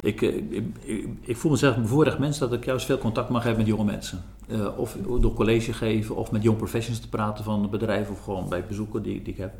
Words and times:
Ik, 0.00 0.20
ik, 0.20 0.64
ik, 0.80 1.06
ik 1.20 1.36
voel 1.36 1.50
mezelf 1.50 1.76
een 1.76 1.82
bevoorrecht 1.82 2.18
mens 2.18 2.38
dat 2.38 2.52
ik 2.52 2.64
juist 2.64 2.86
veel 2.86 2.98
contact 2.98 3.28
mag 3.28 3.42
hebben 3.42 3.60
met 3.60 3.70
jonge 3.70 3.84
mensen. 3.84 4.22
Uh, 4.48 4.78
of 4.78 4.96
door 5.20 5.34
college 5.34 5.72
geven 5.72 6.16
of 6.16 6.30
met 6.30 6.42
young 6.42 6.56
professionals 6.56 7.02
te 7.02 7.08
praten 7.08 7.44
van 7.44 7.70
bedrijven 7.70 8.12
of 8.12 8.24
gewoon 8.24 8.48
bij 8.48 8.64
bezoeken 8.64 9.02
die, 9.02 9.22
die 9.22 9.32
ik 9.32 9.38
heb. 9.38 9.52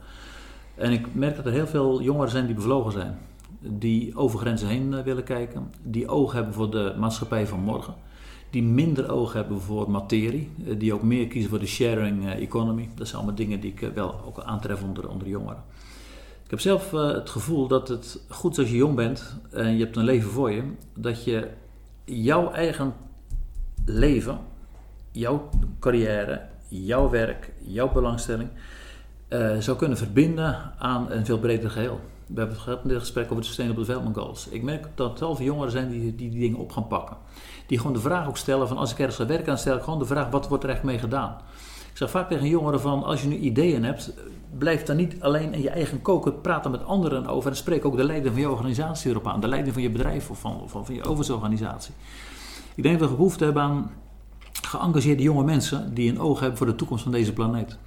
En 0.75 0.93
ik 0.93 1.15
merk 1.15 1.37
dat 1.37 1.47
er 1.47 1.53
heel 1.53 1.67
veel 1.67 2.03
jongeren 2.03 2.31
zijn 2.31 2.47
die 2.47 2.55
bevlogen 2.55 2.93
zijn. 2.93 3.19
Die 3.61 4.17
over 4.17 4.39
grenzen 4.39 4.69
heen 4.69 5.03
willen 5.03 5.25
kijken. 5.25 5.73
Die 5.83 6.09
oog 6.09 6.33
hebben 6.33 6.55
voor 6.55 6.71
de 6.71 6.95
maatschappij 6.99 7.47
van 7.47 7.61
morgen 7.61 7.95
die 8.51 8.63
minder 8.63 9.11
oog 9.11 9.33
hebben 9.33 9.61
voor 9.61 9.91
materie, 9.91 10.49
eh, 10.67 10.79
die 10.79 10.95
ook 10.95 11.03
meer 11.03 11.27
kiezen 11.27 11.51
voor 11.51 11.59
de 11.59 11.67
sharing 11.67 12.27
eh, 12.27 12.43
economy. 12.43 12.89
Dat 12.95 13.07
zijn 13.07 13.19
allemaal 13.19 13.37
dingen 13.39 13.61
die 13.61 13.73
ik 13.73 13.83
eh, 13.83 13.89
wel 13.89 14.25
ook 14.27 14.41
aantref 14.41 14.83
onder, 14.83 15.09
onder 15.09 15.29
jongeren. 15.29 15.63
Ik 16.51 16.57
heb 16.57 16.65
zelf 16.65 16.91
het 16.91 17.31
gevoel 17.31 17.67
dat 17.67 17.89
het 17.89 18.21
goed 18.29 18.59
als 18.59 18.71
je 18.71 18.77
jong 18.77 18.95
bent 18.95 19.37
en 19.51 19.77
je 19.77 19.85
hebt 19.85 19.97
een 19.97 20.05
leven 20.05 20.31
voor 20.31 20.51
je, 20.51 20.63
dat 20.95 21.25
je 21.25 21.49
jouw 22.05 22.51
eigen 22.51 22.95
leven, 23.85 24.39
jouw 25.11 25.49
carrière, 25.81 26.43
jouw 26.69 27.11
werk, 27.11 27.53
jouw 27.59 27.93
belangstelling 27.93 28.49
zou 29.59 29.77
kunnen 29.77 29.99
verbinden 29.99 30.73
aan 30.79 31.11
een 31.11 31.25
veel 31.25 31.39
breder 31.39 31.71
geheel. 31.71 32.01
We 32.27 32.39
hebben 32.39 32.55
het 32.55 32.65
gehad 32.65 32.83
in 32.83 32.89
dit 32.89 32.99
gesprek 32.99 33.25
over 33.25 33.37
de 33.37 33.47
Sustainable 33.47 33.85
Development 33.85 34.17
Goals. 34.17 34.49
Ik 34.49 34.63
merk 34.63 34.87
dat 34.95 35.21
er 35.21 35.27
heel 35.27 35.37
veel 35.37 35.47
jongeren 35.47 35.71
zijn 35.71 35.91
die, 35.91 36.15
die 36.15 36.31
die 36.31 36.41
dingen 36.41 36.59
op 36.59 36.73
gaan 36.73 36.87
pakken. 36.87 37.17
Die 37.67 37.79
gewoon 37.79 37.93
de 37.93 38.01
vraag 38.01 38.29
ook 38.29 38.37
stellen 38.37 38.69
van 38.69 38.77
als 38.77 38.93
ik 38.93 38.99
ergens 38.99 39.17
ga 39.17 39.27
werken, 39.27 39.47
dan 39.47 39.59
stel 39.59 39.77
ik 39.77 39.83
gewoon 39.83 39.99
de 39.99 40.05
vraag 40.05 40.31
wat 40.31 40.49
wordt 40.49 40.65
er 40.65 40.71
echt 40.71 40.83
mee 40.83 40.99
gedaan. 40.99 41.37
Zeg 42.01 42.11
vaak 42.11 42.29
tegen 42.29 42.49
jongeren 42.49 42.81
van 42.81 43.03
als 43.03 43.23
je 43.23 43.29
nu 43.29 43.37
ideeën 43.37 43.85
hebt, 43.85 44.13
blijf 44.59 44.83
dan 44.83 44.97
niet 44.97 45.23
alleen 45.23 45.55
in 45.55 45.63
je 45.63 45.71
eigen 45.71 46.03
koken, 46.03 46.41
praat 46.41 46.65
er 46.65 46.71
met 46.71 46.85
anderen 46.85 47.27
over 47.27 47.51
en 47.51 47.57
spreek 47.57 47.85
ook 47.85 47.97
de 47.97 48.05
leiding 48.05 48.33
van 48.33 48.43
je 48.43 48.51
organisatie 48.51 49.11
erop 49.11 49.27
aan. 49.27 49.41
De 49.41 49.49
leiding 49.49 49.75
van 49.75 49.83
je 49.83 49.91
bedrijf 49.91 50.31
of 50.31 50.41
van, 50.41 50.63
van, 50.67 50.87
van 50.87 50.95
je 50.95 51.01
overheidsorganisatie. 51.01 51.95
Ik 52.75 52.83
denk 52.83 52.99
dat 52.99 53.11
we 53.11 53.17
behoefte 53.17 53.45
hebben 53.45 53.63
aan 53.63 53.91
geëngageerde 54.63 55.23
jonge 55.23 55.45
mensen 55.45 55.95
die 55.95 56.11
een 56.11 56.21
oog 56.21 56.41
hebben 56.41 56.59
voor 56.59 56.67
de 56.67 56.75
toekomst 56.75 57.03
van 57.03 57.13
deze 57.13 57.33
planeet. 57.33 57.79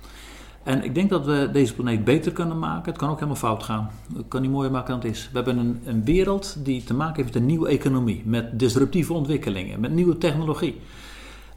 En 0.64 0.84
ik 0.84 0.96
denk 0.96 1.10
dat 1.10 1.26
we 1.26 1.50
deze 1.54 1.74
planeet 1.74 2.04
beter 2.04 2.32
kunnen 2.32 2.60
maken. 2.60 2.92
Het 2.92 2.98
kan 2.98 3.10
ook 3.10 3.16
helemaal 3.16 3.36
fout 3.36 3.64
gaan. 3.64 3.90
Het 4.16 4.28
kan 4.28 4.42
niet 4.42 4.52
mooier 4.52 4.72
maken 4.72 4.90
dan 4.90 5.00
het 5.00 5.12
is. 5.12 5.30
We 5.32 5.36
hebben 5.36 5.58
een, 5.58 5.82
een 5.86 6.04
wereld 6.04 6.56
die 6.60 6.84
te 6.84 6.94
maken 6.94 7.16
heeft 7.16 7.34
met 7.34 7.42
een 7.42 7.48
nieuwe 7.48 7.68
economie. 7.68 8.22
Met 8.26 8.60
disruptieve 8.60 9.14
ontwikkelingen, 9.14 9.80
met 9.80 9.92
nieuwe 9.92 10.18
technologie. 10.18 10.82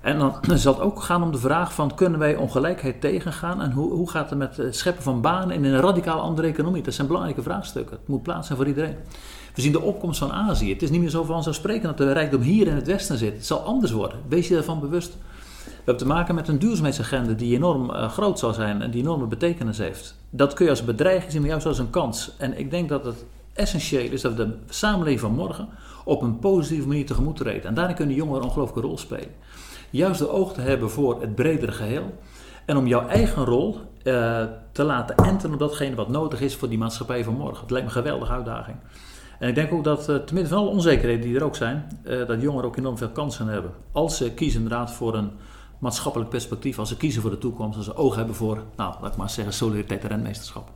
En 0.06 0.18
dan 0.18 0.58
zal 0.58 0.74
het 0.74 0.82
ook 0.82 1.02
gaan 1.02 1.22
om 1.22 1.32
de 1.32 1.38
vraag 1.38 1.74
van 1.74 1.94
kunnen 1.94 2.18
wij 2.18 2.36
ongelijkheid 2.36 3.00
tegengaan 3.00 3.62
en 3.62 3.72
hoe, 3.72 3.92
hoe 3.92 4.10
gaat 4.10 4.30
het 4.30 4.38
met 4.38 4.56
het 4.56 4.76
scheppen 4.76 5.02
van 5.02 5.20
banen 5.20 5.56
in 5.56 5.64
een 5.64 5.80
radicaal 5.80 6.20
andere 6.20 6.48
economie? 6.48 6.82
Dat 6.82 6.94
zijn 6.94 7.06
belangrijke 7.06 7.42
vraagstukken. 7.42 7.96
Het 7.96 8.08
moet 8.08 8.22
plaats 8.22 8.46
zijn 8.46 8.58
voor 8.58 8.66
iedereen. 8.66 8.96
We 9.54 9.60
zien 9.60 9.72
de 9.72 9.80
opkomst 9.80 10.18
van 10.18 10.32
Azië. 10.32 10.72
Het 10.72 10.82
is 10.82 10.90
niet 10.90 11.00
meer 11.00 11.10
zo 11.10 11.24
vanzelfsprekend 11.24 11.96
dat 11.96 12.06
de 12.06 12.12
rijkdom 12.12 12.40
hier 12.40 12.66
in 12.66 12.74
het 12.74 12.86
Westen 12.86 13.18
zit. 13.18 13.32
Het 13.32 13.46
zal 13.46 13.58
anders 13.58 13.92
worden. 13.92 14.18
Wees 14.28 14.48
je 14.48 14.54
daarvan 14.54 14.80
bewust. 14.80 15.12
We 15.64 15.72
hebben 15.74 15.96
te 15.96 16.06
maken 16.06 16.34
met 16.34 16.48
een 16.48 16.58
duurzaamheidsagenda 16.58 17.32
die 17.32 17.56
enorm 17.56 17.90
uh, 17.90 18.10
groot 18.10 18.38
zal 18.38 18.52
zijn 18.52 18.82
en 18.82 18.90
die 18.90 19.02
enorme 19.02 19.26
betekenis 19.26 19.78
heeft. 19.78 20.16
Dat 20.30 20.54
kun 20.54 20.64
je 20.64 20.70
als 20.70 20.84
bedreiging 20.84 21.32
zien, 21.32 21.40
maar 21.40 21.50
juist 21.50 21.66
als 21.66 21.78
een 21.78 21.90
kans. 21.90 22.30
En 22.38 22.58
ik 22.58 22.70
denk 22.70 22.88
dat 22.88 23.04
het 23.04 23.24
essentieel 23.56 24.12
is 24.12 24.20
dat 24.20 24.36
de 24.36 24.54
samenleving 24.68 25.20
van 25.20 25.32
morgen 25.32 25.68
op 26.04 26.22
een 26.22 26.38
positieve 26.38 26.88
manier 26.88 27.06
tegemoet 27.06 27.36
treden. 27.36 27.64
En 27.64 27.74
daarin 27.74 27.94
kunnen 27.96 28.14
jongeren 28.14 28.42
een 28.42 28.48
ongelooflijke 28.48 28.88
rol 28.88 28.98
spelen. 28.98 29.34
Juist 29.90 30.18
de 30.18 30.28
oog 30.28 30.52
te 30.52 30.60
hebben 30.60 30.90
voor 30.90 31.20
het 31.20 31.34
bredere 31.34 31.72
geheel. 31.72 32.14
En 32.64 32.76
om 32.76 32.86
jouw 32.86 33.08
eigen 33.08 33.44
rol 33.44 33.74
uh, 33.74 34.42
te 34.72 34.82
laten 34.82 35.16
enten 35.16 35.52
op 35.52 35.58
datgene 35.58 35.94
wat 35.94 36.08
nodig 36.08 36.40
is 36.40 36.56
voor 36.56 36.68
die 36.68 36.78
maatschappij 36.78 37.24
van 37.24 37.34
morgen. 37.34 37.60
Het 37.60 37.70
lijkt 37.70 37.86
me 37.86 37.94
een 37.94 38.02
geweldige 38.02 38.32
uitdaging. 38.32 38.76
En 39.38 39.48
ik 39.48 39.54
denk 39.54 39.72
ook 39.72 39.84
dat, 39.84 40.08
uh, 40.08 40.16
te 40.16 40.34
midden 40.34 40.52
van 40.52 40.58
alle 40.58 40.70
onzekerheden 40.70 41.26
die 41.26 41.36
er 41.36 41.44
ook 41.44 41.56
zijn, 41.56 42.00
uh, 42.04 42.26
dat 42.26 42.42
jongeren 42.42 42.66
ook 42.66 42.76
enorm 42.76 42.98
veel 42.98 43.08
kansen 43.08 43.46
hebben. 43.46 43.70
Als 43.92 44.16
ze 44.16 44.32
kiezen 44.32 44.62
inderdaad 44.62 44.92
voor 44.92 45.14
een 45.14 45.30
maatschappelijk 45.78 46.30
perspectief 46.30 46.78
als 46.78 46.88
ze 46.88 46.96
kiezen 46.96 47.22
voor 47.22 47.30
de 47.30 47.38
toekomst, 47.38 47.76
als 47.76 47.86
ze 47.86 47.96
oog 47.96 48.14
hebben 48.14 48.34
voor, 48.34 48.62
nou, 48.76 48.94
laat 49.00 49.12
ik 49.12 49.16
maar 49.16 49.30
zeggen, 49.30 49.54
solidariteit 49.54 50.02
en 50.02 50.08
renmeesterschap. 50.08 50.64